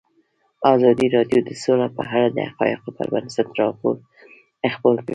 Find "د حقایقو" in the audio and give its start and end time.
2.35-2.95